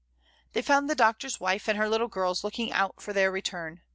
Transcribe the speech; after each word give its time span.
IN 0.01 0.07
A 0.07 0.07
GIG. 0.07 0.53
41 0.53 0.53
They 0.53 0.65
found 0.65 0.89
the 0.89 0.95
Doctor's 0.95 1.39
wife 1.39 1.67
and 1.67 1.77
her 1.77 1.87
little 1.87 2.07
girls 2.07 2.43
looking 2.43 2.73
out 2.73 2.99
for 2.99 3.13
their 3.13 3.29
return. 3.29 3.81